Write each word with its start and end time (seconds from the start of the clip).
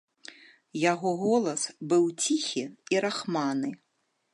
Яго 0.91 1.11
голас 1.23 1.67
быў 1.93 2.03
ціхі 2.25 2.65
і 2.97 3.05
рахманы. 3.09 3.69